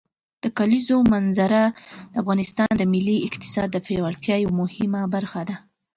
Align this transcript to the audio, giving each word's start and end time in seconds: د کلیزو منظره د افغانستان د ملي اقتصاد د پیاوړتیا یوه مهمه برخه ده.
د 0.43 0.45
کلیزو 0.57 0.97
منظره 1.13 1.63
د 2.11 2.13
افغانستان 2.21 2.69
د 2.77 2.83
ملي 2.93 3.17
اقتصاد 3.27 3.67
د 3.71 3.77
پیاوړتیا 3.85 4.35
یوه 4.45 4.55
مهمه 4.61 5.01
برخه 5.15 5.41
ده. 5.49 5.55